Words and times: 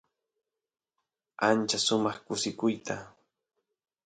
ancha 1.49 1.77
sumaq 1.85 2.17
kusikuyta 2.25 2.95